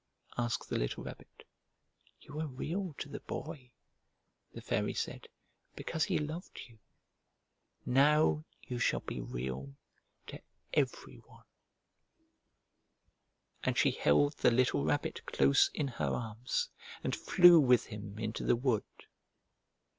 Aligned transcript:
asked 0.35 0.67
the 0.67 0.79
little 0.79 1.03
Rabbit. 1.03 1.43
"You 2.21 2.33
were 2.33 2.47
Real 2.47 2.95
to 2.97 3.07
the 3.07 3.19
Boy," 3.19 3.69
the 4.51 4.59
Fairy 4.59 4.95
said, 4.95 5.27
"because 5.75 6.05
he 6.05 6.17
loved 6.17 6.59
you. 6.67 6.79
Now 7.85 8.43
you 8.63 8.79
shall 8.79 9.01
be 9.01 9.21
Real 9.21 9.75
to 10.25 10.39
every 10.73 11.17
one." 11.19 11.45
The 11.45 11.53
Fairy 11.53 12.05
Flower 12.15 12.25
And 13.61 13.77
she 13.77 13.91
held 13.91 14.37
the 14.37 14.49
little 14.49 14.83
Rabbit 14.85 15.23
close 15.27 15.69
in 15.71 15.87
her 15.87 16.07
arms 16.15 16.69
and 17.03 17.15
flew 17.15 17.59
with 17.59 17.85
him 17.85 18.17
into 18.17 18.43
the 18.43 18.55
wood. 18.55 18.85